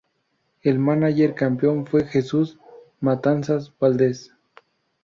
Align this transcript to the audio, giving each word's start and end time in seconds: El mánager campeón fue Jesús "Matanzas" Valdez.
El 0.63 0.79
mánager 0.79 1.35
campeón 1.35 1.85
fue 1.85 2.05
Jesús 2.05 2.57
"Matanzas" 3.01 3.71
Valdez. 3.79 4.31